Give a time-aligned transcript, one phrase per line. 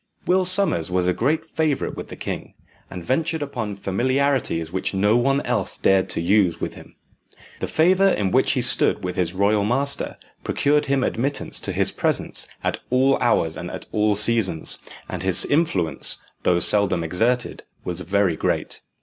[0.25, 2.55] Will Sommers was a great favourite with the king,
[2.89, 6.95] and ventured upon familiarities which no one else dared to use with him.
[7.59, 11.91] The favour in which he stood with his royal master procured him admittance to his
[11.91, 18.01] presence at all hours and at all seasons, and his influence, though seldom exerted, was
[18.01, 18.81] very great.